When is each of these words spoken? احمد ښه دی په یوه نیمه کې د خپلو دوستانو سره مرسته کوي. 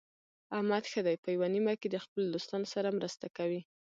احمد 0.57 0.83
ښه 0.91 1.01
دی 1.05 1.15
په 1.23 1.29
یوه 1.35 1.47
نیمه 1.55 1.73
کې 1.81 1.87
د 1.91 1.97
خپلو 2.03 2.25
دوستانو 2.33 2.67
سره 2.73 2.95
مرسته 2.97 3.25
کوي. 3.37 3.61